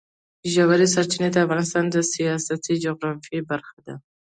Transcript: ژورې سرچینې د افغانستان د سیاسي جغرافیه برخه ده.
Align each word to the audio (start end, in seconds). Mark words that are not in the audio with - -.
ژورې 0.53 0.87
سرچینې 0.93 1.29
د 1.31 1.37
افغانستان 1.45 1.85
د 1.91 1.95
سیاسي 2.13 2.73
جغرافیه 2.83 3.41
برخه 3.51 3.77
ده. 3.85 3.95